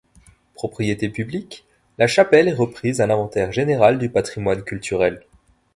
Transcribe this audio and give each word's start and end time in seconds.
Propriété 0.55 1.09
publique, 1.09 1.63
la 1.99 2.07
chapelle 2.07 2.47
est 2.47 2.53
reprise 2.53 3.01
à 3.01 3.05
l'Inventaire 3.05 3.51
général 3.51 3.99
du 3.99 4.09
patrimoine 4.09 4.63
culturel. 4.63 5.21